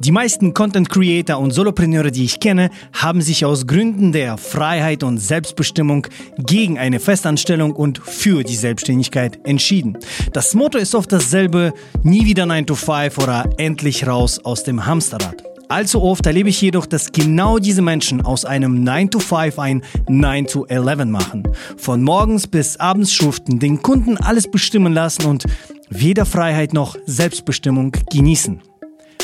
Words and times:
Die 0.00 0.12
meisten 0.12 0.52
Content 0.52 0.90
Creator 0.90 1.38
und 1.38 1.52
Solopreneure, 1.52 2.10
die 2.10 2.24
ich 2.24 2.38
kenne, 2.38 2.70
haben 2.92 3.22
sich 3.22 3.44
aus 3.44 3.66
Gründen 3.66 4.12
der 4.12 4.36
Freiheit 4.36 5.02
und 5.02 5.18
Selbstbestimmung 5.18 6.06
gegen 6.38 6.78
eine 6.78 7.00
Festanstellung 7.00 7.72
und 7.72 7.98
für 7.98 8.42
die 8.42 8.56
Selbstständigkeit 8.56 9.38
entschieden. 9.44 9.96
Das 10.32 10.54
Motto 10.54 10.78
ist 10.78 10.94
oft 10.94 11.10
dasselbe, 11.10 11.72
nie 12.02 12.26
wieder 12.26 12.44
9 12.44 12.66
to 12.66 12.74
5 12.74 13.18
oder 13.18 13.48
endlich 13.56 14.06
raus 14.06 14.38
aus 14.44 14.64
dem 14.64 14.84
Hamsterrad. 14.84 15.42
Allzu 15.68 16.02
oft 16.02 16.24
erlebe 16.26 16.50
ich 16.50 16.60
jedoch, 16.60 16.86
dass 16.86 17.10
genau 17.10 17.58
diese 17.58 17.82
Menschen 17.82 18.20
aus 18.20 18.44
einem 18.44 18.84
9 18.84 19.10
to 19.10 19.18
5 19.18 19.58
ein 19.58 19.82
9 20.08 20.46
to 20.46 20.66
11 20.66 21.06
machen. 21.06 21.42
Von 21.76 22.02
morgens 22.02 22.46
bis 22.46 22.76
abends 22.76 23.12
schuften, 23.12 23.58
den 23.58 23.82
Kunden 23.82 24.16
alles 24.18 24.48
bestimmen 24.48 24.92
lassen 24.92 25.24
und 25.24 25.44
weder 25.88 26.26
Freiheit 26.26 26.72
noch 26.72 26.96
Selbstbestimmung 27.06 27.92
genießen. 28.12 28.60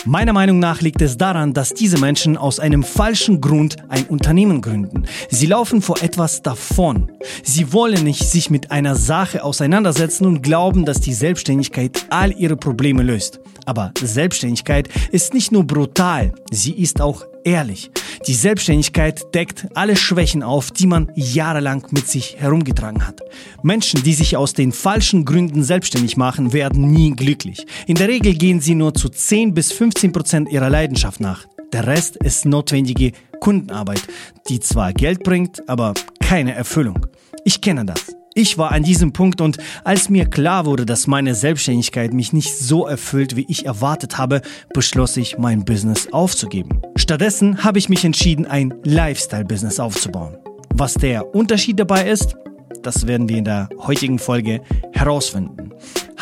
Meiner 0.05 0.33
Meinung 0.33 0.59
nach 0.59 0.81
liegt 0.81 1.01
es 1.01 1.17
daran, 1.17 1.53
dass 1.53 1.75
diese 1.75 1.97
Menschen 1.99 2.37
aus 2.37 2.59
einem 2.59 2.83
falschen 2.83 3.41
Grund 3.41 3.77
ein 3.89 4.07
Unternehmen 4.07 4.61
gründen. 4.61 5.05
Sie 5.31 5.47
laufen 5.47 5.81
vor 5.81 6.03
etwas 6.03 6.43
davon. 6.43 7.13
Sie 7.45 7.73
wollen 7.73 8.03
nicht 8.03 8.29
sich 8.29 8.51
mit 8.51 8.73
einer 8.73 8.97
Sache 8.97 9.45
auseinandersetzen 9.45 10.27
und 10.27 10.43
glauben, 10.43 10.85
dass 10.85 11.01
die 11.01 11.15
Selbstständigkeit 11.15 12.07
all 12.11 12.33
ihre 12.33 12.57
Probleme 12.57 13.05
löst. 13.05 13.39
Aber 13.65 13.93
Selbstständigkeit 14.03 14.89
ist 15.13 15.35
nicht 15.35 15.53
nur 15.53 15.65
brutal, 15.65 16.33
sie 16.51 16.73
ist 16.73 17.01
auch 17.01 17.25
ehrlich. 17.45 17.91
Die 18.27 18.35
Selbstständigkeit 18.35 19.35
deckt 19.35 19.67
alle 19.75 19.97
Schwächen 19.97 20.43
auf, 20.43 20.71
die 20.71 20.87
man 20.87 21.11
jahrelang 21.15 21.87
mit 21.91 22.07
sich 22.09 22.37
herumgetragen 22.39 23.07
hat. 23.07 23.21
Menschen, 23.63 24.03
die 24.03 24.15
sich 24.15 24.37
aus 24.37 24.53
den 24.53 24.73
falschen 24.73 25.25
Gründen 25.25 25.65
selbstständig 25.65 26.17
machen, 26.17 26.53
werden 26.53 26.91
nie 26.91 27.11
glücklich. 27.17 27.67
In 27.87 27.97
der 27.97 28.09
Regel 28.09 28.35
gehen 28.35 28.61
sie 28.61 28.75
nur 28.75 28.95
zu 28.95 29.09
10 29.09 29.55
bis 29.55 29.73
15 29.73 30.13
Prozent 30.13 30.49
ihrer 30.51 30.71
Leidenschaft 30.71 31.21
nach. 31.21 31.47
Der 31.73 31.87
Rest 31.87 32.17
ist 32.17 32.45
notwendige 32.45 33.13
Kundenarbeit, 33.41 34.03
die 34.49 34.61
zwar 34.61 34.93
Geld 34.93 35.25
bringt, 35.25 35.69
aber 35.69 35.95
keine 36.21 36.55
Erfüllung. 36.55 37.07
Ich 37.45 37.61
kenne 37.61 37.85
das. 37.85 38.22
Ich 38.35 38.57
war 38.57 38.73
an 38.73 38.83
diesem 38.83 39.13
Punkt 39.13 39.43
und 39.43 39.59
als 39.85 40.09
mir 40.09 40.25
klar 40.25 40.65
wurde, 40.65 40.87
dass 40.87 41.07
meine 41.07 41.35
Selbstständigkeit 41.35 42.15
mich 42.15 42.33
nicht 42.33 42.57
so 42.57 42.87
erfüllt, 42.87 43.37
wie 43.37 43.45
ich 43.47 43.67
erwartet 43.67 44.17
habe, 44.17 44.41
beschloss 44.73 45.19
ich, 45.19 45.37
mein 45.37 45.67
Business 45.67 46.11
aufzugeben. 46.13 46.81
Stattdessen 46.97 47.63
habe 47.63 47.79
ich 47.79 47.91
mich 47.91 48.07
entschieden, 48.07 48.47
ein 48.47 48.73
Lifestyle-Business 48.85 49.79
aufzubauen. 49.79 50.39
Was 50.73 50.95
der 50.95 51.35
Unterschied 51.35 51.79
dabei 51.79 52.09
ist, 52.09 52.35
das 52.83 53.07
werden 53.07 53.29
wir 53.29 53.37
in 53.37 53.45
der 53.45 53.69
heutigen 53.79 54.19
Folge 54.19 54.63
herausfinden. 54.93 55.71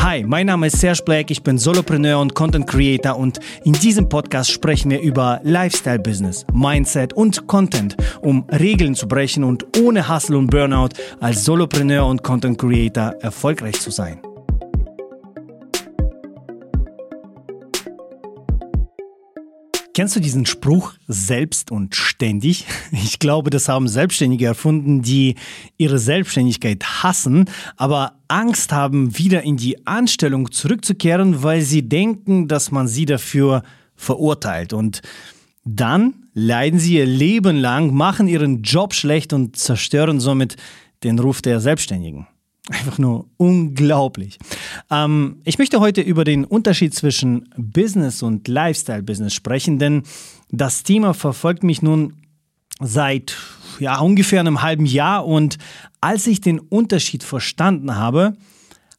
Hi, 0.02 0.24
mein 0.24 0.46
Name 0.46 0.68
ist 0.68 0.80
Serge 0.80 1.02
Black, 1.04 1.30
ich 1.30 1.42
bin 1.42 1.58
Solopreneur 1.58 2.20
und 2.20 2.34
Content 2.34 2.66
Creator 2.66 3.18
und 3.18 3.38
in 3.64 3.74
diesem 3.74 4.08
Podcast 4.08 4.50
sprechen 4.50 4.90
wir 4.90 4.98
über 5.02 5.40
Lifestyle 5.42 5.98
Business, 5.98 6.46
Mindset 6.54 7.12
und 7.12 7.46
Content, 7.46 7.98
um 8.22 8.46
Regeln 8.50 8.94
zu 8.94 9.06
brechen 9.06 9.44
und 9.44 9.66
ohne 9.78 10.08
Hustle 10.08 10.38
und 10.38 10.50
Burnout 10.50 10.94
als 11.20 11.44
Solopreneur 11.44 12.06
und 12.06 12.22
Content 12.22 12.56
Creator 12.56 13.14
erfolgreich 13.20 13.78
zu 13.78 13.90
sein. 13.90 14.22
Kennst 20.00 20.16
du 20.16 20.20
diesen 20.20 20.46
Spruch 20.46 20.94
selbst 21.08 21.70
und 21.70 21.94
ständig? 21.94 22.64
Ich 22.90 23.18
glaube, 23.18 23.50
das 23.50 23.68
haben 23.68 23.86
Selbstständige 23.86 24.46
erfunden, 24.46 25.02
die 25.02 25.34
ihre 25.76 25.98
Selbstständigkeit 25.98 27.02
hassen, 27.02 27.50
aber 27.76 28.14
Angst 28.26 28.72
haben, 28.72 29.18
wieder 29.18 29.42
in 29.42 29.58
die 29.58 29.86
Anstellung 29.86 30.52
zurückzukehren, 30.52 31.42
weil 31.42 31.60
sie 31.60 31.86
denken, 31.86 32.48
dass 32.48 32.70
man 32.70 32.88
sie 32.88 33.04
dafür 33.04 33.62
verurteilt. 33.94 34.72
Und 34.72 35.02
dann 35.66 36.14
leiden 36.32 36.80
sie 36.80 36.94
ihr 36.94 37.04
Leben 37.04 37.58
lang, 37.58 37.92
machen 37.92 38.26
ihren 38.26 38.62
Job 38.62 38.94
schlecht 38.94 39.34
und 39.34 39.56
zerstören 39.56 40.18
somit 40.18 40.56
den 41.04 41.18
Ruf 41.18 41.42
der 41.42 41.60
Selbstständigen. 41.60 42.26
Einfach 42.70 42.98
nur 42.98 43.26
unglaublich. 43.36 44.38
Ähm, 44.90 45.40
ich 45.44 45.58
möchte 45.58 45.80
heute 45.80 46.00
über 46.02 46.22
den 46.22 46.44
Unterschied 46.44 46.94
zwischen 46.94 47.48
Business 47.56 48.22
und 48.22 48.46
Lifestyle-Business 48.46 49.34
sprechen, 49.34 49.80
denn 49.80 50.04
das 50.50 50.84
Thema 50.84 51.12
verfolgt 51.12 51.64
mich 51.64 51.82
nun 51.82 52.14
seit 52.80 53.36
ja, 53.80 53.98
ungefähr 53.98 54.38
einem 54.38 54.62
halben 54.62 54.86
Jahr 54.86 55.26
und 55.26 55.58
als 56.00 56.28
ich 56.28 56.40
den 56.40 56.60
Unterschied 56.60 57.24
verstanden 57.24 57.96
habe, 57.96 58.36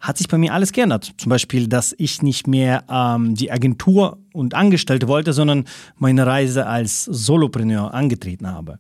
hat 0.02 0.18
sich 0.18 0.28
bei 0.28 0.38
mir 0.38 0.54
alles 0.54 0.74
geändert. 0.74 1.14
Zum 1.18 1.30
Beispiel, 1.30 1.68
dass 1.68 1.96
ich 1.98 2.22
nicht 2.22 2.48
mehr 2.48 2.84
ähm, 2.90 3.36
die 3.36 3.52
Agentur 3.52 4.18
und 4.34 4.54
Angestellte 4.54 5.08
wollte, 5.08 5.32
sondern 5.32 5.66
meine 5.96 6.26
Reise 6.26 6.66
als 6.68 7.06
Solopreneur 7.06 7.94
angetreten 7.94 8.48
habe. 8.48 8.80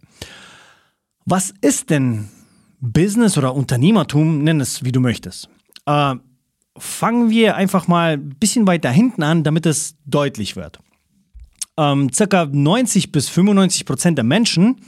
Was 1.26 1.54
ist 1.62 1.92
denn 1.92 2.30
Business 2.82 3.38
oder 3.38 3.56
Unternehmertum, 3.56 4.44
nenn 4.44 4.60
es 4.60 4.84
wie 4.84 4.92
du 4.92 5.00
möchtest. 5.00 5.48
Äh, 5.86 6.16
fangen 6.78 7.30
wir 7.30 7.56
einfach 7.56 7.88
mal 7.88 8.14
ein 8.14 8.30
bisschen 8.30 8.68
weiter 8.68 8.90
hinten 8.90 9.24
an, 9.24 9.44
damit 9.44 9.66
es 9.66 9.96
deutlich 10.06 10.56
wird. 10.56 10.80
Ähm, 11.78 12.12
circa 12.12 12.46
90 12.46 13.12
bis 13.12 13.30
95 13.30 13.86
Prozent 13.86 14.18
der 14.18 14.26
Menschen 14.26 14.82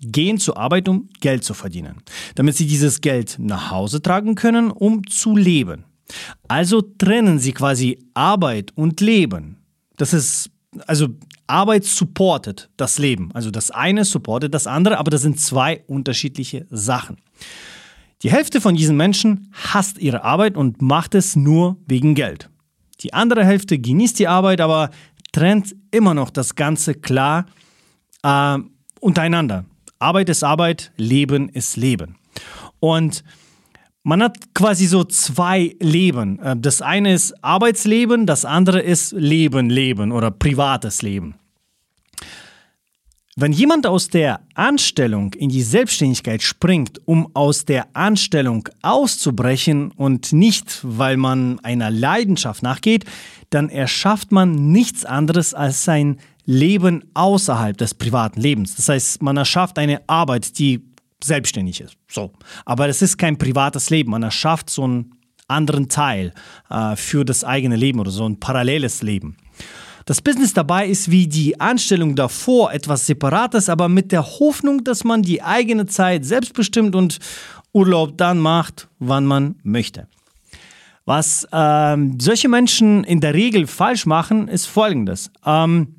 gehen 0.00 0.38
zur 0.38 0.56
Arbeit, 0.56 0.88
um 0.88 1.08
Geld 1.20 1.44
zu 1.44 1.52
verdienen, 1.52 1.96
damit 2.34 2.56
sie 2.56 2.66
dieses 2.66 3.00
Geld 3.00 3.36
nach 3.38 3.70
Hause 3.70 4.00
tragen 4.00 4.34
können, 4.34 4.70
um 4.70 5.06
zu 5.06 5.36
leben. 5.36 5.84
Also 6.48 6.80
trennen 6.80 7.38
sie 7.38 7.52
quasi 7.52 7.98
Arbeit 8.14 8.72
und 8.76 9.00
Leben. 9.00 9.58
Das 9.96 10.12
ist, 10.12 10.50
also 10.86 11.08
Arbeit 11.46 11.84
supportet 11.84 12.70
das 12.76 12.98
Leben. 12.98 13.30
Also 13.34 13.50
das 13.50 13.70
eine 13.70 14.04
supportet 14.04 14.54
das 14.54 14.66
andere, 14.66 14.98
aber 14.98 15.10
das 15.10 15.22
sind 15.22 15.38
zwei 15.38 15.82
unterschiedliche 15.86 16.66
Sachen. 16.70 17.18
Die 18.22 18.30
Hälfte 18.30 18.60
von 18.60 18.74
diesen 18.74 18.96
Menschen 18.96 19.50
hasst 19.52 19.98
ihre 19.98 20.24
Arbeit 20.24 20.56
und 20.56 20.82
macht 20.82 21.14
es 21.14 21.36
nur 21.36 21.78
wegen 21.86 22.14
Geld. 22.14 22.50
Die 23.00 23.14
andere 23.14 23.44
Hälfte 23.44 23.78
genießt 23.78 24.18
die 24.18 24.28
Arbeit, 24.28 24.60
aber 24.60 24.90
trennt 25.32 25.74
immer 25.90 26.12
noch 26.12 26.30
das 26.30 26.54
Ganze 26.54 26.94
klar 26.94 27.46
äh, 28.22 28.58
untereinander. 29.00 29.64
Arbeit 29.98 30.28
ist 30.28 30.44
Arbeit, 30.44 30.92
Leben 30.96 31.48
ist 31.48 31.76
Leben. 31.76 32.16
Und 32.78 33.24
man 34.02 34.22
hat 34.22 34.54
quasi 34.54 34.86
so 34.86 35.04
zwei 35.04 35.76
Leben. 35.80 36.38
Äh, 36.40 36.56
das 36.58 36.82
eine 36.82 37.12
ist 37.12 37.32
Arbeitsleben, 37.42 38.26
das 38.26 38.44
andere 38.44 38.80
ist 38.80 39.12
Leben, 39.12 39.70
Leben 39.70 40.12
oder 40.12 40.30
privates 40.30 41.02
Leben. 41.02 41.36
Wenn 43.42 43.52
jemand 43.52 43.86
aus 43.86 44.08
der 44.08 44.40
Anstellung 44.52 45.32
in 45.32 45.48
die 45.48 45.62
Selbstständigkeit 45.62 46.42
springt, 46.42 47.00
um 47.06 47.34
aus 47.34 47.64
der 47.64 47.86
Anstellung 47.96 48.68
auszubrechen 48.82 49.92
und 49.92 50.34
nicht, 50.34 50.80
weil 50.82 51.16
man 51.16 51.58
einer 51.60 51.90
Leidenschaft 51.90 52.62
nachgeht, 52.62 53.06
dann 53.48 53.70
erschafft 53.70 54.30
man 54.30 54.72
nichts 54.72 55.06
anderes 55.06 55.54
als 55.54 55.84
sein 55.84 56.18
Leben 56.44 57.02
außerhalb 57.14 57.78
des 57.78 57.94
privaten 57.94 58.42
Lebens. 58.42 58.76
Das 58.76 58.90
heißt, 58.90 59.22
man 59.22 59.38
erschafft 59.38 59.78
eine 59.78 60.02
Arbeit, 60.06 60.58
die 60.58 60.82
selbstständig 61.24 61.80
ist. 61.80 61.96
So. 62.10 62.32
Aber 62.66 62.88
das 62.88 63.00
ist 63.00 63.16
kein 63.16 63.38
privates 63.38 63.88
Leben. 63.88 64.10
Man 64.10 64.22
erschafft 64.22 64.68
so 64.68 64.84
einen 64.84 65.14
anderen 65.48 65.88
Teil 65.88 66.34
äh, 66.68 66.94
für 66.94 67.24
das 67.24 67.42
eigene 67.42 67.76
Leben 67.76 68.00
oder 68.00 68.10
so 68.10 68.28
ein 68.28 68.38
paralleles 68.38 69.00
Leben. 69.00 69.38
Das 70.06 70.20
Business 70.20 70.54
dabei 70.54 70.86
ist 70.86 71.10
wie 71.10 71.26
die 71.26 71.60
Anstellung 71.60 72.16
davor 72.16 72.72
etwas 72.72 73.06
Separates, 73.06 73.68
aber 73.68 73.88
mit 73.88 74.12
der 74.12 74.24
Hoffnung, 74.24 74.84
dass 74.84 75.04
man 75.04 75.22
die 75.22 75.42
eigene 75.42 75.86
Zeit 75.86 76.24
selbstbestimmt 76.24 76.94
und 76.94 77.18
Urlaub 77.72 78.16
dann 78.18 78.38
macht, 78.38 78.88
wann 78.98 79.26
man 79.26 79.56
möchte. 79.62 80.08
Was 81.04 81.46
ähm, 81.52 82.18
solche 82.20 82.48
Menschen 82.48 83.04
in 83.04 83.20
der 83.20 83.34
Regel 83.34 83.66
falsch 83.66 84.06
machen, 84.06 84.48
ist 84.48 84.66
folgendes. 84.66 85.30
Ähm, 85.44 85.96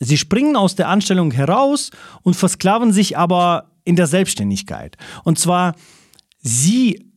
sie 0.00 0.18
springen 0.18 0.56
aus 0.56 0.74
der 0.74 0.88
Anstellung 0.88 1.30
heraus 1.30 1.90
und 2.22 2.34
versklaven 2.34 2.92
sich 2.92 3.16
aber 3.16 3.70
in 3.84 3.96
der 3.96 4.06
Selbstständigkeit. 4.06 4.96
Und 5.24 5.38
zwar, 5.38 5.74
sie 6.38 7.10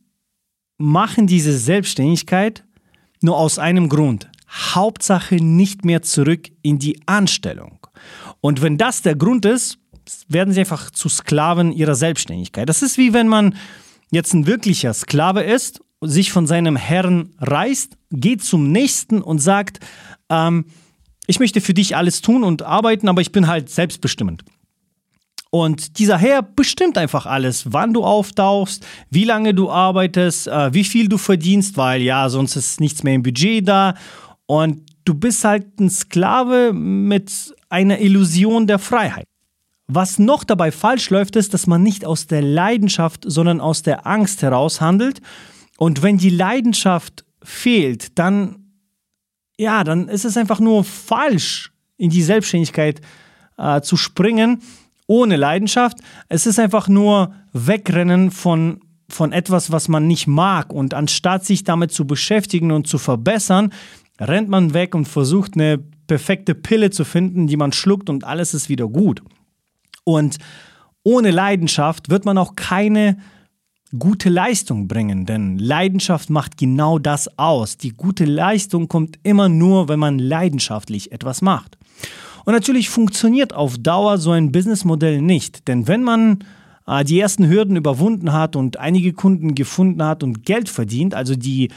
machen 0.78 1.26
diese 1.26 1.56
Selbstständigkeit 1.56 2.64
nur 3.20 3.36
aus 3.36 3.58
einem 3.58 3.88
Grund. 3.88 4.29
Hauptsache 4.50 5.36
nicht 5.36 5.84
mehr 5.84 6.02
zurück 6.02 6.48
in 6.62 6.78
die 6.78 7.00
Anstellung. 7.06 7.78
Und 8.40 8.62
wenn 8.62 8.78
das 8.78 9.02
der 9.02 9.14
Grund 9.14 9.44
ist, 9.44 9.78
werden 10.28 10.52
sie 10.52 10.60
einfach 10.60 10.90
zu 10.90 11.08
Sklaven 11.08 11.72
ihrer 11.72 11.94
Selbstständigkeit. 11.94 12.68
Das 12.68 12.82
ist 12.82 12.98
wie 12.98 13.12
wenn 13.12 13.28
man 13.28 13.54
jetzt 14.10 14.34
ein 14.34 14.46
wirklicher 14.46 14.92
Sklave 14.92 15.42
ist, 15.42 15.80
sich 16.00 16.32
von 16.32 16.46
seinem 16.46 16.76
Herrn 16.76 17.30
reißt, 17.38 17.96
geht 18.10 18.42
zum 18.42 18.72
nächsten 18.72 19.22
und 19.22 19.38
sagt, 19.38 19.80
ähm, 20.30 20.64
ich 21.26 21.38
möchte 21.38 21.60
für 21.60 21.74
dich 21.74 21.94
alles 21.94 22.22
tun 22.22 22.42
und 22.42 22.62
arbeiten, 22.62 23.08
aber 23.08 23.20
ich 23.20 23.32
bin 23.32 23.46
halt 23.46 23.70
selbstbestimmend. 23.70 24.42
Und 25.50 25.98
dieser 25.98 26.16
Herr 26.16 26.42
bestimmt 26.42 26.96
einfach 26.96 27.26
alles, 27.26 27.72
wann 27.72 27.92
du 27.92 28.04
auftauchst, 28.04 28.86
wie 29.10 29.24
lange 29.24 29.52
du 29.52 29.70
arbeitest, 29.70 30.46
äh, 30.46 30.72
wie 30.72 30.84
viel 30.84 31.08
du 31.08 31.18
verdienst, 31.18 31.76
weil 31.76 32.02
ja, 32.02 32.28
sonst 32.28 32.56
ist 32.56 32.80
nichts 32.80 33.02
mehr 33.02 33.14
im 33.14 33.22
Budget 33.22 33.66
da 33.66 33.94
und 34.50 34.82
du 35.04 35.14
bist 35.14 35.44
halt 35.44 35.78
ein 35.78 35.90
Sklave 35.90 36.72
mit 36.72 37.54
einer 37.68 38.00
Illusion 38.00 38.66
der 38.66 38.80
Freiheit. 38.80 39.24
Was 39.86 40.18
noch 40.18 40.42
dabei 40.42 40.72
falsch 40.72 41.10
läuft, 41.10 41.36
ist, 41.36 41.54
dass 41.54 41.68
man 41.68 41.84
nicht 41.84 42.04
aus 42.04 42.26
der 42.26 42.42
Leidenschaft, 42.42 43.22
sondern 43.24 43.60
aus 43.60 43.82
der 43.82 44.08
Angst 44.08 44.42
heraus 44.42 44.80
handelt. 44.80 45.20
Und 45.78 46.02
wenn 46.02 46.18
die 46.18 46.30
Leidenschaft 46.30 47.24
fehlt, 47.44 48.18
dann, 48.18 48.72
ja, 49.56 49.84
dann 49.84 50.08
ist 50.08 50.24
es 50.24 50.36
einfach 50.36 50.58
nur 50.58 50.82
falsch, 50.82 51.70
in 51.96 52.10
die 52.10 52.22
Selbstständigkeit 52.22 53.00
äh, 53.56 53.82
zu 53.82 53.96
springen 53.96 54.62
ohne 55.06 55.36
Leidenschaft. 55.36 55.98
Es 56.28 56.46
ist 56.46 56.58
einfach 56.58 56.88
nur 56.88 57.32
Wegrennen 57.52 58.32
von, 58.32 58.80
von 59.08 59.30
etwas, 59.30 59.70
was 59.70 59.86
man 59.86 60.08
nicht 60.08 60.26
mag. 60.26 60.72
Und 60.72 60.92
anstatt 60.92 61.44
sich 61.44 61.62
damit 61.62 61.92
zu 61.92 62.04
beschäftigen 62.04 62.72
und 62.72 62.88
zu 62.88 62.98
verbessern, 62.98 63.72
rennt 64.20 64.48
man 64.48 64.74
weg 64.74 64.94
und 64.94 65.06
versucht 65.06 65.54
eine 65.54 65.78
perfekte 66.06 66.54
Pille 66.54 66.90
zu 66.90 67.04
finden, 67.04 67.46
die 67.46 67.56
man 67.56 67.72
schluckt 67.72 68.10
und 68.10 68.24
alles 68.24 68.54
ist 68.54 68.68
wieder 68.68 68.88
gut. 68.88 69.22
Und 70.04 70.38
ohne 71.02 71.30
Leidenschaft 71.30 72.10
wird 72.10 72.24
man 72.24 72.36
auch 72.38 72.56
keine 72.56 73.16
gute 73.98 74.28
Leistung 74.28 74.86
bringen, 74.86 75.26
denn 75.26 75.58
Leidenschaft 75.58 76.30
macht 76.30 76.56
genau 76.56 76.98
das 76.98 77.38
aus. 77.38 77.76
Die 77.76 77.90
gute 77.90 78.24
Leistung 78.24 78.88
kommt 78.88 79.18
immer 79.22 79.48
nur, 79.48 79.88
wenn 79.88 79.98
man 79.98 80.18
leidenschaftlich 80.18 81.10
etwas 81.10 81.42
macht. 81.42 81.76
Und 82.44 82.54
natürlich 82.54 82.88
funktioniert 82.88 83.52
auf 83.52 83.78
Dauer 83.78 84.18
so 84.18 84.30
ein 84.30 84.52
Businessmodell 84.52 85.20
nicht, 85.20 85.66
denn 85.68 85.88
wenn 85.88 86.02
man 86.02 86.44
äh, 86.86 87.04
die 87.04 87.18
ersten 87.18 87.48
Hürden 87.48 87.76
überwunden 87.76 88.32
hat 88.32 88.56
und 88.56 88.78
einige 88.78 89.12
Kunden 89.12 89.54
gefunden 89.54 90.02
hat 90.02 90.22
und 90.22 90.44
Geld 90.44 90.68
verdient, 90.68 91.14
also 91.14 91.34
die 91.34 91.70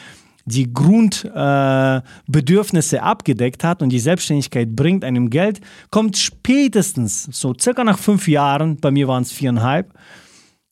die 0.45 0.71
Grundbedürfnisse 0.73 2.97
äh, 2.97 2.99
abgedeckt 2.99 3.63
hat 3.63 3.81
und 3.81 3.87
die 3.89 3.99
Selbstständigkeit 3.99 4.75
bringt 4.75 5.05
einem 5.05 5.29
Geld, 5.29 5.61
kommt 5.89 6.17
spätestens, 6.17 7.23
so 7.31 7.53
circa 7.59 7.83
nach 7.83 7.97
fünf 7.97 8.27
Jahren, 8.27 8.77
bei 8.77 8.91
mir 8.91 9.07
waren 9.07 9.23
es 9.23 9.31
viereinhalb, 9.31 9.91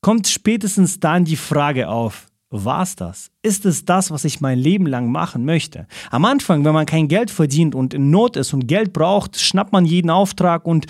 kommt 0.01 0.27
spätestens 0.27 1.00
dann 1.00 1.25
die 1.25 1.38
Frage 1.38 1.89
auf, 1.89 2.27
war 2.50 2.83
es 2.83 2.95
das? 2.97 3.31
Ist 3.41 3.65
es 3.65 3.85
das, 3.85 4.12
was 4.12 4.25
ich 4.25 4.41
mein 4.41 4.59
Leben 4.59 4.85
lang 4.85 5.09
machen 5.09 5.45
möchte? 5.45 5.88
Am 6.09 6.25
Anfang, 6.25 6.65
wenn 6.65 6.73
man 6.73 6.85
kein 6.85 7.07
Geld 7.07 7.31
verdient 7.31 7.73
und 7.73 7.94
in 7.94 8.12
Not 8.12 8.35
ist 8.35 8.53
und 8.53 8.68
Geld 8.68 8.91
braucht, 8.91 9.39
schnappt 9.39 9.71
man 9.71 9.85
jeden 9.85 10.09
Auftrag 10.09 10.65
und 10.65 10.85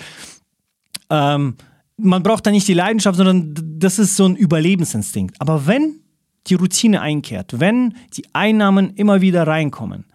ähm, 1.08 1.54
man 1.96 2.22
braucht 2.24 2.46
da 2.46 2.50
nicht 2.50 2.66
die 2.66 2.74
Leidenschaft, 2.74 3.16
sondern 3.16 3.54
das 3.78 4.00
ist 4.00 4.16
so 4.16 4.26
ein 4.26 4.34
Überlebensinstinkt. 4.34 5.40
Aber 5.40 5.68
wenn 5.68 6.01
die 6.46 6.54
Routine 6.54 7.00
einkehrt, 7.00 7.60
wenn 7.60 7.94
die 8.14 8.24
Einnahmen 8.32 8.90
immer 8.94 9.20
wieder 9.20 9.46
reinkommen, 9.46 10.06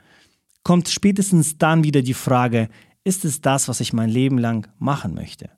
kommt 0.63 0.89
spätestens 0.89 1.57
dann 1.57 1.83
wieder 1.83 2.01
die 2.01 2.13
Frage, 2.13 2.69
ist 3.03 3.23
es 3.23 3.41
das, 3.41 3.67
was 3.67 3.79
ich 3.79 3.93
mein 3.93 4.09
Leben 4.09 4.37
lang 4.37 4.67
machen 4.79 5.13
möchte? 5.13 5.49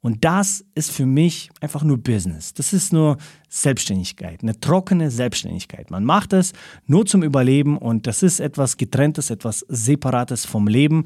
Und 0.00 0.24
das 0.24 0.64
ist 0.74 0.92
für 0.92 1.06
mich 1.06 1.50
einfach 1.60 1.82
nur 1.82 1.98
Business. 1.98 2.54
Das 2.54 2.72
ist 2.72 2.92
nur 2.92 3.16
Selbstständigkeit, 3.48 4.42
eine 4.42 4.60
trockene 4.60 5.10
Selbstständigkeit. 5.10 5.90
Man 5.90 6.04
macht 6.04 6.32
es 6.32 6.52
nur 6.86 7.04
zum 7.04 7.22
Überleben 7.22 7.76
und 7.78 8.06
das 8.06 8.22
ist 8.22 8.38
etwas 8.38 8.76
getrenntes, 8.76 9.30
etwas 9.30 9.64
separates 9.68 10.44
vom 10.44 10.68
Leben, 10.68 11.04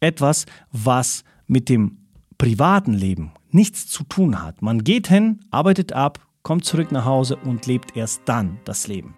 etwas, 0.00 0.46
was 0.72 1.22
mit 1.46 1.68
dem 1.68 1.98
privaten 2.36 2.94
Leben 2.94 3.30
nichts 3.50 3.86
zu 3.86 4.02
tun 4.04 4.42
hat. 4.42 4.60
Man 4.60 4.82
geht 4.82 5.06
hin, 5.06 5.40
arbeitet 5.50 5.92
ab, 5.92 6.18
kommt 6.42 6.64
zurück 6.64 6.92
nach 6.92 7.04
Hause 7.04 7.36
und 7.36 7.66
lebt 7.66 7.96
erst 7.96 8.22
dann 8.26 8.58
das 8.64 8.86
Leben. 8.86 9.16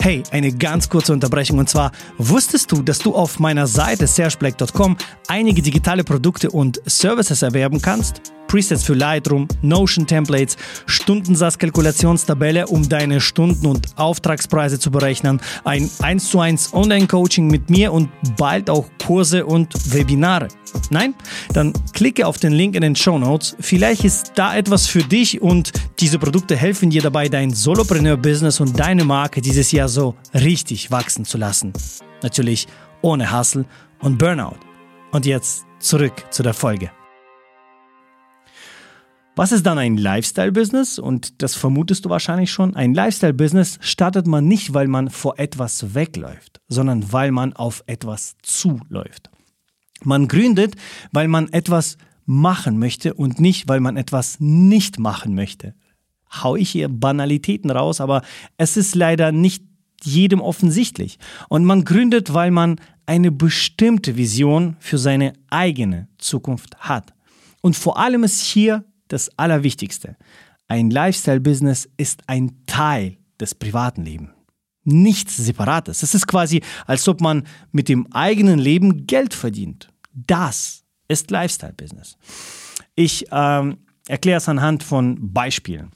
Hey, 0.00 0.22
eine 0.30 0.52
ganz 0.52 0.88
kurze 0.88 1.12
Unterbrechung 1.12 1.58
und 1.58 1.68
zwar, 1.68 1.90
wusstest 2.16 2.70
du, 2.70 2.82
dass 2.82 3.00
du 3.00 3.14
auf 3.14 3.40
meiner 3.40 3.66
Seite 3.66 4.06
sergeblack.com 4.06 4.96
einige 5.26 5.62
digitale 5.62 6.04
Produkte 6.04 6.50
und 6.50 6.80
Services 6.86 7.42
erwerben 7.42 7.82
kannst? 7.82 8.35
Presets 8.48 8.84
für 8.84 8.94
Lightroom, 8.94 9.48
Notion 9.62 10.06
Templates, 10.06 10.56
Stundensatzkalkulationstabelle, 10.86 12.66
um 12.66 12.88
deine 12.88 13.20
Stunden- 13.20 13.66
und 13.66 13.86
Auftragspreise 13.96 14.78
zu 14.78 14.90
berechnen, 14.90 15.40
ein 15.64 15.90
1 16.00 16.30
zu 16.30 16.40
1 16.40 16.74
Online-Coaching 16.74 17.46
mit 17.46 17.70
mir 17.70 17.92
und 17.92 18.08
bald 18.36 18.70
auch 18.70 18.88
Kurse 19.04 19.46
und 19.46 19.72
Webinare. 19.92 20.48
Nein? 20.90 21.14
Dann 21.52 21.72
klicke 21.92 22.26
auf 22.26 22.38
den 22.38 22.52
Link 22.52 22.74
in 22.74 22.82
den 22.82 22.96
Show 22.96 23.18
Notes. 23.18 23.56
Vielleicht 23.60 24.04
ist 24.04 24.32
da 24.34 24.56
etwas 24.56 24.86
für 24.86 25.02
dich 25.02 25.40
und 25.40 25.72
diese 26.00 26.18
Produkte 26.18 26.56
helfen 26.56 26.90
dir 26.90 27.02
dabei, 27.02 27.28
dein 27.28 27.52
Solopreneur-Business 27.52 28.60
und 28.60 28.78
deine 28.78 29.04
Marke 29.04 29.40
dieses 29.40 29.72
Jahr 29.72 29.88
so 29.88 30.14
richtig 30.34 30.90
wachsen 30.90 31.24
zu 31.24 31.38
lassen. 31.38 31.72
Natürlich 32.22 32.66
ohne 33.02 33.36
Hustle 33.36 33.64
und 34.00 34.18
Burnout. 34.18 34.56
Und 35.12 35.26
jetzt 35.26 35.64
zurück 35.78 36.24
zu 36.30 36.42
der 36.42 36.54
Folge. 36.54 36.90
Was 39.38 39.52
ist 39.52 39.66
dann 39.66 39.76
ein 39.76 39.98
Lifestyle-Business? 39.98 40.98
Und 40.98 41.42
das 41.42 41.54
vermutest 41.54 42.06
du 42.06 42.08
wahrscheinlich 42.08 42.50
schon. 42.50 42.74
Ein 42.74 42.94
Lifestyle-Business 42.94 43.78
startet 43.82 44.26
man 44.26 44.48
nicht, 44.48 44.72
weil 44.72 44.88
man 44.88 45.10
vor 45.10 45.38
etwas 45.38 45.94
wegläuft, 45.94 46.62
sondern 46.68 47.12
weil 47.12 47.32
man 47.32 47.52
auf 47.52 47.84
etwas 47.86 48.36
zuläuft. 48.42 49.30
Man 50.02 50.26
gründet, 50.26 50.74
weil 51.12 51.28
man 51.28 51.52
etwas 51.52 51.98
machen 52.24 52.78
möchte 52.78 53.12
und 53.12 53.38
nicht, 53.38 53.68
weil 53.68 53.80
man 53.80 53.98
etwas 53.98 54.40
nicht 54.40 54.98
machen 54.98 55.34
möchte. 55.34 55.74
Hau 56.42 56.56
ich 56.56 56.70
hier 56.70 56.88
Banalitäten 56.88 57.70
raus, 57.70 58.00
aber 58.00 58.22
es 58.56 58.78
ist 58.78 58.94
leider 58.94 59.32
nicht 59.32 59.62
jedem 60.02 60.40
offensichtlich. 60.40 61.18
Und 61.50 61.66
man 61.66 61.84
gründet, 61.84 62.32
weil 62.32 62.50
man 62.50 62.80
eine 63.04 63.30
bestimmte 63.30 64.16
Vision 64.16 64.76
für 64.80 64.96
seine 64.96 65.34
eigene 65.50 66.08
Zukunft 66.16 66.78
hat. 66.78 67.12
Und 67.60 67.76
vor 67.76 67.98
allem 67.98 68.24
ist 68.24 68.40
hier 68.40 68.84
das 69.08 69.30
Allerwichtigste. 69.38 70.16
Ein 70.68 70.90
Lifestyle-Business 70.90 71.88
ist 71.96 72.22
ein 72.26 72.64
Teil 72.66 73.18
des 73.40 73.54
privaten 73.54 74.04
Lebens. 74.04 74.30
Nichts 74.84 75.36
Separates. 75.36 76.02
Es 76.02 76.14
ist 76.14 76.28
quasi, 76.28 76.62
als 76.86 77.08
ob 77.08 77.20
man 77.20 77.44
mit 77.72 77.88
dem 77.88 78.06
eigenen 78.12 78.58
Leben 78.58 79.06
Geld 79.06 79.34
verdient. 79.34 79.88
Das 80.12 80.84
ist 81.08 81.30
Lifestyle-Business. 81.30 82.16
Ich 82.94 83.26
ähm, 83.32 83.78
erkläre 84.06 84.38
es 84.38 84.48
anhand 84.48 84.82
von 84.82 85.32
Beispielen. 85.32 85.90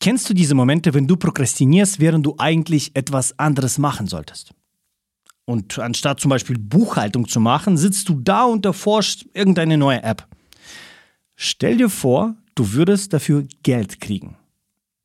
Kennst 0.00 0.28
du 0.28 0.34
diese 0.34 0.56
Momente, 0.56 0.92
wenn 0.94 1.06
du 1.06 1.16
prokrastinierst, 1.16 2.00
während 2.00 2.26
du 2.26 2.34
eigentlich 2.38 2.90
etwas 2.96 3.38
anderes 3.38 3.78
machen 3.78 4.08
solltest? 4.08 4.52
Und 5.44 5.78
anstatt 5.78 6.18
zum 6.18 6.28
Beispiel 6.28 6.58
Buchhaltung 6.58 7.28
zu 7.28 7.38
machen, 7.38 7.76
sitzt 7.76 8.08
du 8.08 8.20
da 8.20 8.44
und 8.44 8.64
erforscht 8.66 9.26
irgendeine 9.34 9.78
neue 9.78 10.02
App. 10.02 10.26
Stell 11.36 11.76
dir 11.76 11.88
vor, 11.88 12.34
du 12.54 12.72
würdest 12.72 13.12
dafür 13.12 13.44
Geld 13.62 14.00
kriegen. 14.00 14.36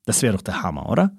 Das 0.06 0.22
wäre 0.22 0.34
doch 0.34 0.42
der 0.42 0.64
Hammer, 0.64 0.90
oder? 0.90 1.16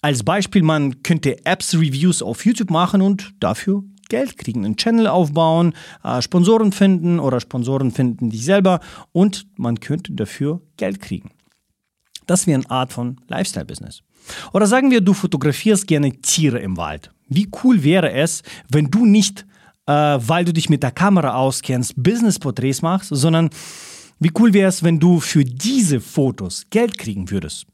Als 0.00 0.24
Beispiel, 0.24 0.62
man 0.62 1.02
könnte 1.02 1.44
Apps-Reviews 1.44 2.22
auf 2.22 2.44
YouTube 2.44 2.70
machen 2.70 3.02
und 3.02 3.32
dafür 3.38 3.84
Geld 4.08 4.36
kriegen, 4.36 4.64
einen 4.64 4.76
Channel 4.76 5.06
aufbauen, 5.06 5.74
äh, 6.02 6.20
Sponsoren 6.20 6.72
finden 6.72 7.18
oder 7.18 7.40
Sponsoren 7.40 7.92
finden 7.92 8.30
dich 8.30 8.44
selber 8.44 8.80
und 9.12 9.46
man 9.56 9.80
könnte 9.80 10.12
dafür 10.12 10.60
Geld 10.76 11.00
kriegen. 11.00 11.30
Das 12.26 12.46
wäre 12.46 12.60
eine 12.60 12.70
Art 12.70 12.92
von 12.92 13.20
Lifestyle-Business. 13.28 14.02
Oder 14.52 14.66
sagen 14.66 14.90
wir, 14.90 15.00
du 15.00 15.14
fotografierst 15.14 15.86
gerne 15.86 16.12
Tiere 16.20 16.58
im 16.58 16.76
Wald. 16.76 17.10
Wie 17.28 17.48
cool 17.62 17.82
wäre 17.82 18.12
es, 18.12 18.42
wenn 18.68 18.90
du 18.90 19.06
nicht, 19.06 19.46
äh, 19.86 19.92
weil 19.92 20.44
du 20.44 20.52
dich 20.52 20.68
mit 20.68 20.82
der 20.82 20.90
Kamera 20.92 21.34
auskennst, 21.34 21.94
Business-Porträts 21.96 22.82
machst, 22.82 23.08
sondern 23.12 23.50
wie 24.22 24.32
cool 24.38 24.52
wäre 24.52 24.68
es, 24.68 24.82
wenn 24.82 24.98
du 24.98 25.20
für 25.20 25.44
diese 25.44 26.00
Fotos 26.00 26.66
Geld 26.70 26.98
kriegen 26.98 27.30
würdest? 27.30 27.66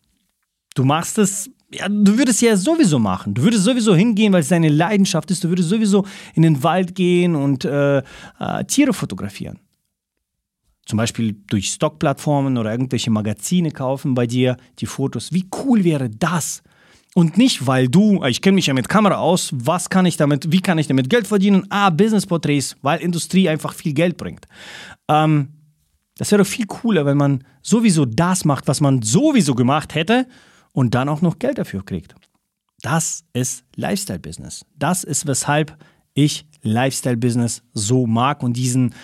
Du 0.75 0.85
machst 0.85 1.19
es, 1.19 1.51
ja, 1.73 1.89
du 1.89 2.17
würdest 2.17 2.41
ja 2.41 2.57
sowieso 2.57 2.99
machen. 2.99 3.35
Du 3.35 3.43
würdest 3.43 3.65
sowieso 3.65 3.95
hingehen, 3.95 4.33
weil 4.33 4.41
es 4.41 4.49
deine 4.49 4.69
Leidenschaft 4.69 5.31
ist. 5.31 5.45
Du 5.45 5.49
würdest 5.49 5.69
sowieso 5.69 6.07
in 6.35 6.43
den 6.43 6.63
Wald 6.63 6.95
gehen 6.95 7.35
und 7.35 7.65
äh, 7.65 7.99
äh, 7.99 8.65
Tiere 8.67 8.93
fotografieren. 8.93 9.59
Zum 10.87 10.97
Beispiel 10.97 11.37
durch 11.49 11.71
Stockplattformen 11.71 12.57
oder 12.57 12.71
irgendwelche 12.71 13.11
Magazine 13.11 13.71
kaufen 13.71 14.15
bei 14.15 14.27
dir 14.27 14.57
die 14.79 14.87
Fotos. 14.87 15.33
Wie 15.33 15.47
cool 15.65 15.85
wäre 15.85 16.09
das? 16.09 16.63
Und 17.15 17.37
nicht, 17.37 17.67
weil 17.67 17.89
du, 17.89 18.25
ich 18.25 18.41
kenne 18.41 18.55
mich 18.55 18.69
ja 18.69 18.75
mit 18.75 18.89
Kamera 18.89 19.17
aus, 19.17 19.51
was 19.53 19.91
kann 19.91 20.07
ich 20.07 20.17
damit, 20.17 20.53
wie 20.53 20.61
kann 20.61 20.79
ich 20.79 20.87
damit 20.87 21.11
Geld 21.11 21.27
verdienen? 21.27 21.67
Ah, 21.69 21.91
Business-Porträts, 21.91 22.77
weil 22.81 23.01
Industrie 23.01 23.49
einfach 23.49 23.75
viel 23.75 23.93
Geld 23.93 24.17
bringt. 24.17 24.47
Ähm, 25.09 25.49
das 26.19 26.31
wäre 26.31 26.43
doch 26.43 26.51
viel 26.51 26.67
cooler, 26.67 27.07
wenn 27.07 27.17
man 27.17 27.45
sowieso 27.63 28.05
das 28.05 28.45
macht, 28.45 28.69
was 28.69 28.81
man 28.81 29.03
sowieso 29.03 29.55
gemacht 29.55 29.95
hätte 29.95 30.27
und 30.73 30.95
dann 30.95 31.09
auch 31.09 31.23
noch 31.23 31.39
Geld 31.39 31.59
dafür 31.59 31.85
kriegt. 31.85 32.15
Das 32.83 33.25
ist 33.33 33.65
Lifestyle-Business. 33.77 34.67
Das 34.77 35.05
ist, 35.05 35.27
weshalb 35.27 35.77
ich 36.15 36.47
Lifestyle-Business 36.63 37.63
so 37.73 38.07
mag 38.07 38.43
und 38.43 38.57
diesen, 38.57 38.95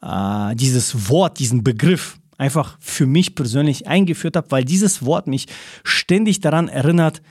äh, 0.00 0.56
dieses 0.56 1.10
Wort, 1.10 1.38
diesen 1.38 1.62
Begriff 1.62 2.18
einfach 2.38 2.78
für 2.80 3.06
mich 3.06 3.34
persönlich 3.34 3.86
eingeführt 3.86 4.36
habe, 4.36 4.50
weil 4.50 4.64
dieses 4.64 5.04
Wort 5.04 5.26
mich 5.26 5.46
ständig 5.84 6.40
daran 6.40 6.68
erinnert, 6.68 7.22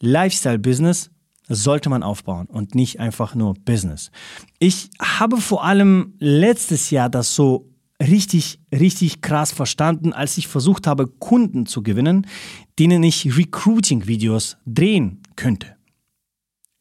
Lifestyle-Business 0.00 1.10
sollte 1.48 1.90
man 1.90 2.02
aufbauen 2.02 2.46
und 2.46 2.74
nicht 2.74 2.98
einfach 2.98 3.34
nur 3.34 3.54
Business. 3.54 4.10
Ich 4.58 4.90
habe 5.00 5.36
vor 5.38 5.64
allem 5.64 6.14
letztes 6.18 6.90
Jahr 6.90 7.08
das 7.08 7.34
so 7.34 7.70
richtig, 8.00 8.60
richtig 8.72 9.20
krass 9.20 9.52
verstanden, 9.52 10.12
als 10.12 10.38
ich 10.38 10.48
versucht 10.48 10.86
habe, 10.86 11.06
Kunden 11.06 11.66
zu 11.66 11.82
gewinnen, 11.82 12.26
denen 12.78 13.02
ich 13.02 13.36
Recruiting-Videos 13.36 14.56
drehen 14.66 15.22
könnte. 15.36 15.76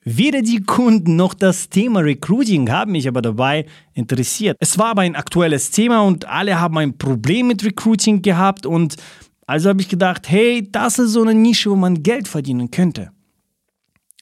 Weder 0.05 0.41
die 0.41 0.61
Kunden 0.61 1.17
noch 1.17 1.33
das 1.33 1.69
Thema 1.69 1.99
Recruiting 1.99 2.71
haben 2.71 2.93
mich 2.93 3.07
aber 3.07 3.21
dabei 3.21 3.65
interessiert. 3.93 4.55
Es 4.59 4.77
war 4.77 4.87
aber 4.87 5.01
ein 5.01 5.15
aktuelles 5.15 5.71
Thema 5.71 6.01
und 6.01 6.25
alle 6.25 6.59
haben 6.59 6.77
ein 6.77 6.97
Problem 6.97 7.47
mit 7.47 7.63
Recruiting 7.65 8.21
gehabt 8.21 8.65
und 8.65 8.95
also 9.45 9.69
habe 9.69 9.81
ich 9.81 9.89
gedacht, 9.89 10.29
hey, 10.29 10.67
das 10.71 10.99
ist 10.99 11.11
so 11.11 11.21
eine 11.21 11.33
Nische, 11.33 11.69
wo 11.69 11.75
man 11.75 12.01
Geld 12.01 12.27
verdienen 12.27 12.71
könnte. 12.71 13.11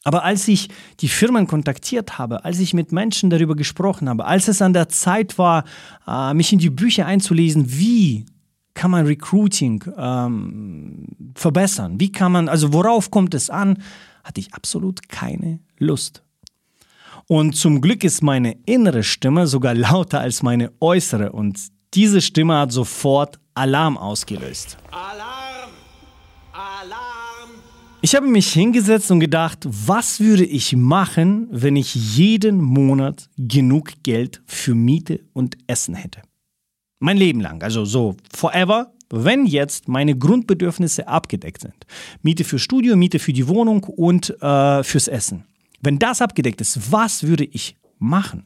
Aber 0.03 0.23
als 0.23 0.47
ich 0.47 0.69
die 0.99 1.09
Firmen 1.09 1.47
kontaktiert 1.47 2.17
habe, 2.17 2.45
als 2.45 2.59
ich 2.59 2.73
mit 2.73 2.91
Menschen 2.91 3.29
darüber 3.29 3.55
gesprochen 3.55 4.07
habe, 4.07 4.25
als 4.25 4.47
es 4.47 4.61
an 4.61 4.73
der 4.73 4.89
Zeit 4.89 5.37
war, 5.37 5.65
äh, 6.07 6.33
mich 6.33 6.53
in 6.53 6.59
die 6.59 6.69
Bücher 6.69 7.05
einzulesen, 7.05 7.65
wie 7.67 8.25
kann 8.73 8.91
man 8.91 9.07
Recruiting 9.07 9.83
ähm, 9.97 11.07
verbessern, 11.35 11.99
wie 11.99 12.11
kann 12.11 12.31
man, 12.31 12.47
also 12.47 12.73
worauf 12.73 13.11
kommt 13.11 13.33
es 13.33 13.49
an, 13.49 13.81
hatte 14.23 14.39
ich 14.39 14.53
absolut 14.53 15.09
keine 15.09 15.59
Lust. 15.79 16.23
Und 17.27 17.55
zum 17.55 17.81
Glück 17.81 18.03
ist 18.03 18.21
meine 18.23 18.55
innere 18.65 19.03
Stimme 19.03 19.47
sogar 19.47 19.73
lauter 19.73 20.21
als 20.21 20.43
meine 20.43 20.71
äußere 20.79 21.31
und 21.31 21.59
diese 21.93 22.21
Stimme 22.21 22.57
hat 22.57 22.71
sofort 22.71 23.39
Alarm 23.55 23.97
ausgelöst. 23.97 24.77
Alarm! 24.91 25.46
Ich 27.99 28.15
habe 28.15 28.27
mich 28.27 28.53
hingesetzt 28.53 29.09
und 29.09 29.19
gedacht, 29.19 29.67
was 29.67 30.19
würde 30.19 30.45
ich 30.45 30.75
machen, 30.75 31.47
wenn 31.49 31.75
ich 31.75 31.95
jeden 31.95 32.61
Monat 32.61 33.27
genug 33.37 33.91
Geld 34.03 34.41
für 34.45 34.75
Miete 34.75 35.21
und 35.33 35.57
Essen 35.65 35.95
hätte? 35.95 36.21
Mein 36.99 37.17
Leben 37.17 37.41
lang, 37.41 37.63
also 37.63 37.85
so 37.85 38.15
forever, 38.31 38.93
wenn 39.09 39.47
jetzt 39.47 39.87
meine 39.87 40.15
Grundbedürfnisse 40.15 41.07
abgedeckt 41.07 41.61
sind. 41.61 41.87
Miete 42.21 42.43
für 42.43 42.59
Studio, 42.59 42.95
Miete 42.95 43.17
für 43.17 43.33
die 43.33 43.47
Wohnung 43.47 43.83
und 43.83 44.29
äh, 44.41 44.83
fürs 44.83 45.07
Essen. 45.07 45.45
Wenn 45.81 45.97
das 45.97 46.21
abgedeckt 46.21 46.61
ist, 46.61 46.91
was 46.91 47.23
würde 47.23 47.45
ich 47.45 47.77
machen? 47.97 48.43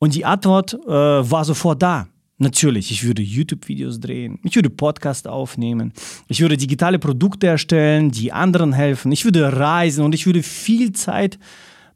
Und 0.00 0.16
die 0.16 0.24
Antwort 0.24 0.74
äh, 0.74 0.88
war 0.88 1.44
sofort 1.44 1.80
da. 1.80 2.08
Natürlich, 2.40 2.92
ich 2.92 3.02
würde 3.02 3.20
YouTube-Videos 3.20 3.98
drehen, 3.98 4.38
ich 4.44 4.54
würde 4.54 4.70
Podcast 4.70 5.26
aufnehmen, 5.26 5.92
ich 6.28 6.40
würde 6.40 6.56
digitale 6.56 7.00
Produkte 7.00 7.48
erstellen, 7.48 8.12
die 8.12 8.30
anderen 8.32 8.72
helfen, 8.72 9.10
ich 9.10 9.24
würde 9.24 9.56
reisen 9.56 10.04
und 10.04 10.14
ich 10.14 10.24
würde 10.24 10.44
viel 10.44 10.92
Zeit 10.92 11.40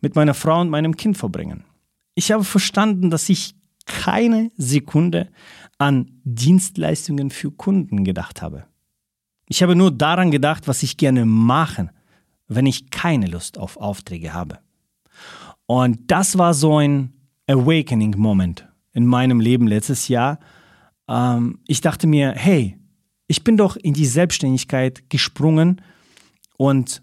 mit 0.00 0.16
meiner 0.16 0.34
Frau 0.34 0.61
und 0.61 0.68
meinem 0.68 0.96
Kind 0.96 1.16
verbringen. 1.16 1.62
Ich 2.16 2.32
habe 2.32 2.42
verstanden, 2.42 3.08
dass 3.08 3.28
ich 3.28 3.54
keine 3.87 4.50
Sekunde 4.56 5.28
an 5.78 6.11
Dienstleistungen 6.25 7.30
für 7.30 7.52
Kunden 7.52 8.02
gedacht 8.02 8.42
habe. 8.42 8.64
Ich 9.46 9.62
habe 9.62 9.76
nur 9.76 9.92
daran 9.92 10.32
gedacht, 10.32 10.66
was 10.66 10.82
ich 10.82 10.96
gerne 10.96 11.25
machen, 11.25 11.90
wenn 12.49 12.66
ich 12.66 12.90
keine 12.90 13.26
Lust 13.26 13.58
auf 13.58 13.76
Aufträge 13.76 14.32
habe. 14.32 14.58
Und 15.66 16.11
das 16.11 16.37
war 16.37 16.52
so 16.52 16.78
ein 16.78 17.12
Awakening-Moment 17.46 18.71
in 18.92 19.06
meinem 19.06 19.40
Leben 19.40 19.66
letztes 19.66 20.08
Jahr. 20.08 20.38
Ähm, 21.08 21.61
ich 21.66 21.80
dachte 21.80 22.06
mir, 22.06 22.32
hey, 22.37 22.78
ich 23.26 23.44
bin 23.44 23.56
doch 23.56 23.76
in 23.76 23.94
die 23.94 24.06
Selbstständigkeit 24.06 25.08
gesprungen 25.08 25.80
und 26.56 27.02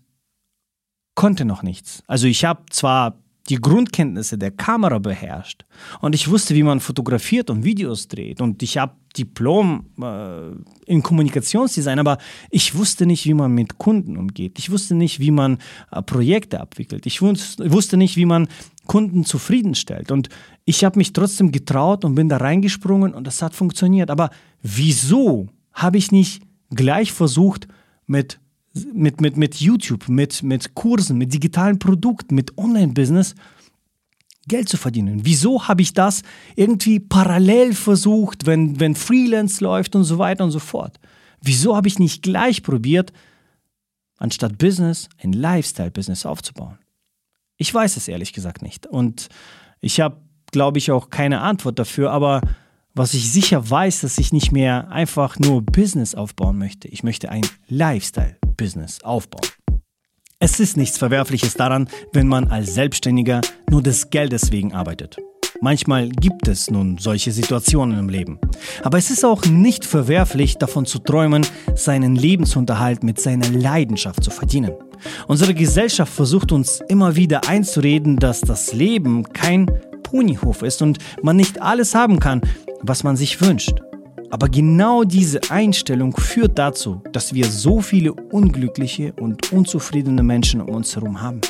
konnte 1.15 1.45
noch 1.45 1.63
nichts. 1.63 2.03
Also 2.07 2.27
ich 2.27 2.45
habe 2.45 2.63
zwar 2.69 3.19
die 3.49 3.55
Grundkenntnisse 3.55 4.37
der 4.37 4.51
Kamera 4.51 4.99
beherrscht 4.99 5.65
und 6.01 6.13
ich 6.13 6.29
wusste, 6.29 6.53
wie 6.53 6.63
man 6.63 6.79
fotografiert 6.79 7.49
und 7.49 7.63
Videos 7.63 8.07
dreht 8.07 8.41
und 8.41 8.61
ich 8.61 8.77
habe 8.77 8.93
Diplom 9.17 9.87
äh, 10.01 10.51
in 10.85 11.01
Kommunikationsdesign, 11.01 11.97
aber 11.97 12.19
ich 12.51 12.75
wusste 12.75 13.07
nicht, 13.07 13.25
wie 13.25 13.33
man 13.33 13.51
mit 13.51 13.79
Kunden 13.79 14.17
umgeht. 14.17 14.59
Ich 14.59 14.69
wusste 14.69 14.93
nicht, 14.93 15.19
wie 15.19 15.31
man 15.31 15.57
äh, 15.91 16.03
Projekte 16.03 16.61
abwickelt. 16.61 17.07
Ich 17.07 17.21
wusste 17.21 17.97
nicht, 17.97 18.17
wie 18.17 18.25
man 18.25 18.47
Kunden 18.89 19.23
zufriedenstellt. 19.23 20.11
Und 20.11 20.29
ich 20.65 20.83
habe 20.83 20.97
mich 20.97 21.13
trotzdem 21.13 21.51
getraut 21.51 22.03
und 22.03 22.15
bin 22.15 22.27
da 22.27 22.37
reingesprungen 22.37 23.13
und 23.13 23.27
das 23.27 23.43
hat 23.43 23.53
funktioniert. 23.53 24.09
Aber 24.09 24.31
wieso 24.63 25.47
habe 25.73 25.99
ich 25.99 26.11
nicht 26.11 26.41
gleich 26.71 27.13
versucht, 27.13 27.67
mit, 28.07 28.39
mit, 28.91 29.21
mit, 29.21 29.37
mit 29.37 29.61
YouTube, 29.61 30.09
mit, 30.09 30.41
mit 30.41 30.73
Kursen, 30.73 31.19
mit 31.19 31.31
digitalen 31.31 31.77
Produkten, 31.77 32.33
mit 32.33 32.57
Online-Business 32.57 33.35
Geld 34.47 34.67
zu 34.67 34.77
verdienen? 34.77 35.21
Wieso 35.23 35.67
habe 35.67 35.83
ich 35.83 35.93
das 35.93 36.23
irgendwie 36.55 36.99
parallel 36.99 37.75
versucht, 37.75 38.47
wenn, 38.47 38.79
wenn 38.79 38.95
Freelance 38.95 39.63
läuft 39.63 39.95
und 39.95 40.03
so 40.03 40.17
weiter 40.17 40.43
und 40.43 40.51
so 40.51 40.59
fort? 40.59 40.99
Wieso 41.41 41.75
habe 41.75 41.87
ich 41.87 41.99
nicht 41.99 42.23
gleich 42.23 42.63
probiert, 42.63 43.13
anstatt 44.17 44.57
Business 44.57 45.09
ein 45.21 45.33
Lifestyle-Business 45.33 46.25
aufzubauen? 46.25 46.79
Ich 47.59 47.73
weiß 47.73 47.97
es 47.97 48.07
ehrlich 48.07 48.31
gesagt 48.31 48.61
nicht. 48.61 48.87
Und 48.87 49.27
ich 49.81 49.99
habe, 49.99 50.17
glaube 50.51 50.77
ich, 50.77 50.91
auch 50.91 51.09
keine 51.09 51.41
Antwort 51.41 51.77
dafür. 51.77 52.09
Aber 52.11 52.39
was 52.95 53.13
ich 53.13 53.31
sicher 53.31 53.69
weiß, 53.69 54.01
dass 54.01 54.17
ich 54.17 54.31
nicht 54.31 54.53
mehr 54.53 54.89
einfach 54.89 55.37
nur 55.37 55.61
Business 55.61 56.15
aufbauen 56.15 56.57
möchte. 56.57 56.87
Ich 56.87 57.03
möchte 57.03 57.29
ein 57.29 57.45
Lifestyle-Business 57.67 59.03
aufbauen. 59.03 59.45
Es 60.39 60.61
ist 60.61 60.77
nichts 60.77 60.97
Verwerfliches 60.97 61.55
daran, 61.55 61.89
wenn 62.13 62.29
man 62.29 62.47
als 62.47 62.73
Selbstständiger 62.73 63.41
nur 63.69 63.83
des 63.83 64.09
Geldes 64.09 64.53
wegen 64.53 64.73
arbeitet. 64.73 65.17
Manchmal 65.59 66.07
gibt 66.07 66.47
es 66.47 66.71
nun 66.71 66.97
solche 66.97 67.33
Situationen 67.33 67.99
im 67.99 68.07
Leben. 68.07 68.39
Aber 68.83 68.97
es 68.97 69.11
ist 69.11 69.25
auch 69.25 69.45
nicht 69.45 69.83
verwerflich, 69.83 70.55
davon 70.55 70.85
zu 70.85 70.99
träumen, 70.99 71.45
seinen 71.75 72.15
Lebensunterhalt 72.15 73.03
mit 73.03 73.19
seiner 73.19 73.49
Leidenschaft 73.49 74.23
zu 74.23 74.31
verdienen. 74.31 74.71
Unsere 75.27 75.53
Gesellschaft 75.53 76.13
versucht 76.13 76.51
uns 76.51 76.81
immer 76.87 77.15
wieder 77.15 77.47
einzureden, 77.47 78.17
dass 78.17 78.41
das 78.41 78.73
Leben 78.73 79.23
kein 79.33 79.67
Ponyhof 80.03 80.63
ist 80.63 80.81
und 80.81 80.97
man 81.21 81.37
nicht 81.37 81.61
alles 81.61 81.95
haben 81.95 82.19
kann, 82.19 82.41
was 82.81 83.03
man 83.03 83.15
sich 83.15 83.41
wünscht. 83.41 83.81
Aber 84.31 84.47
genau 84.47 85.03
diese 85.03 85.39
Einstellung 85.49 86.15
führt 86.15 86.59
dazu, 86.59 87.01
dass 87.11 87.33
wir 87.33 87.45
so 87.45 87.81
viele 87.81 88.13
unglückliche 88.13 89.13
und 89.13 89.51
unzufriedene 89.51 90.21
Menschen 90.21 90.61
um 90.61 90.75
uns 90.75 90.95
herum 90.95 91.21
haben. 91.21 91.41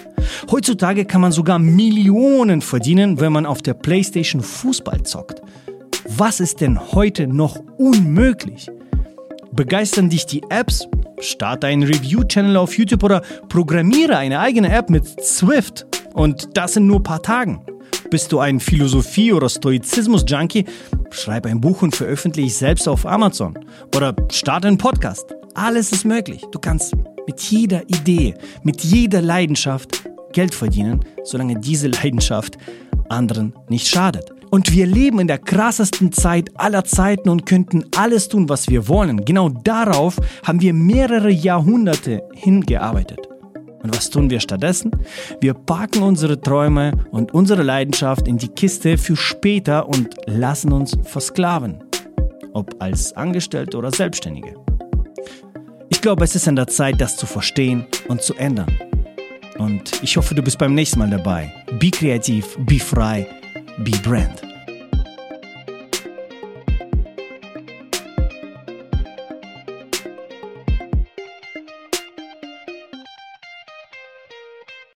Heutzutage 0.49 1.05
kann 1.05 1.21
man 1.21 1.31
sogar 1.31 1.59
Millionen 1.59 2.61
verdienen, 2.61 3.19
wenn 3.19 3.33
man 3.33 3.45
auf 3.45 3.61
der 3.61 3.73
PlayStation 3.73 4.41
Fußball 4.41 5.03
zockt. 5.03 5.41
Was 6.07 6.39
ist 6.39 6.61
denn 6.61 6.79
heute 6.93 7.27
noch 7.27 7.57
unmöglich? 7.77 8.69
Begeistern 9.51 10.09
dich 10.09 10.25
die 10.25 10.43
Apps? 10.49 10.87
Starte 11.19 11.67
einen 11.67 11.83
Review-Channel 11.83 12.57
auf 12.57 12.77
YouTube 12.77 13.03
oder 13.03 13.21
programmiere 13.49 14.17
eine 14.17 14.39
eigene 14.39 14.71
App 14.71 14.89
mit 14.89 15.05
Swift. 15.23 15.85
Und 16.13 16.57
das 16.57 16.75
in 16.75 16.87
nur 16.87 16.99
ein 16.99 17.03
paar 17.03 17.21
Tagen. 17.21 17.61
Bist 18.09 18.31
du 18.31 18.39
ein 18.39 18.59
Philosophie- 18.59 19.33
oder 19.33 19.49
Stoizismus-Junkie? 19.49 20.65
Schreib 21.11 21.45
ein 21.45 21.61
Buch 21.61 21.81
und 21.81 21.95
veröffentliche 21.95 22.49
selbst 22.49 22.87
auf 22.87 23.05
Amazon. 23.05 23.57
Oder 23.95 24.15
starte 24.31 24.67
einen 24.67 24.77
Podcast. 24.77 25.35
Alles 25.53 25.91
ist 25.91 26.05
möglich. 26.05 26.41
Du 26.51 26.59
kannst 26.59 26.95
mit 27.27 27.41
jeder 27.41 27.83
Idee, 27.83 28.33
mit 28.63 28.83
jeder 28.83 29.21
Leidenschaft 29.21 30.03
Geld 30.31 30.55
verdienen, 30.55 31.05
solange 31.23 31.59
diese 31.59 31.87
Leidenschaft 31.87 32.57
anderen 33.09 33.53
nicht 33.67 33.87
schadet. 33.87 34.38
Und 34.49 34.71
wir 34.73 34.87
leben 34.87 35.19
in 35.19 35.27
der 35.27 35.37
krassesten 35.37 36.11
Zeit 36.11 36.49
aller 36.55 36.83
Zeiten 36.83 37.29
und 37.29 37.45
könnten 37.45 37.85
alles 37.95 38.29
tun, 38.29 38.49
was 38.49 38.67
wir 38.67 38.87
wollen. 38.87 39.23
Genau 39.23 39.49
darauf 39.49 40.17
haben 40.43 40.61
wir 40.61 40.73
mehrere 40.73 41.29
Jahrhunderte 41.29 42.23
hingearbeitet. 42.33 43.19
Und 43.81 43.95
was 43.95 44.09
tun 44.09 44.29
wir 44.29 44.39
stattdessen? 44.39 44.91
Wir 45.39 45.53
packen 45.53 46.01
unsere 46.03 46.41
Träume 46.41 46.91
und 47.11 47.33
unsere 47.33 47.63
Leidenschaft 47.63 48.27
in 48.27 48.37
die 48.37 48.49
Kiste 48.49 48.97
für 48.97 49.15
später 49.15 49.87
und 49.87 50.15
lassen 50.25 50.71
uns 50.73 50.97
versklaven. 51.03 51.79
Ob 52.53 52.75
als 52.79 53.13
Angestellte 53.13 53.77
oder 53.77 53.91
Selbstständige. 53.91 54.55
Ich 55.89 56.01
glaube, 56.01 56.23
es 56.23 56.35
ist 56.35 56.47
an 56.47 56.55
der 56.55 56.67
Zeit, 56.67 56.99
das 56.99 57.17
zu 57.17 57.25
verstehen 57.25 57.85
und 58.07 58.21
zu 58.21 58.33
ändern. 58.35 58.71
Und 59.57 60.01
ich 60.01 60.17
hoffe, 60.17 60.33
du 60.33 60.41
bist 60.41 60.57
beim 60.57 60.73
nächsten 60.73 60.99
Mal 60.99 61.09
dabei. 61.09 61.53
Be 61.79 61.91
kreativ, 61.91 62.57
be 62.65 62.79
frei, 62.79 63.27
be 63.83 63.93
brand. 64.01 64.48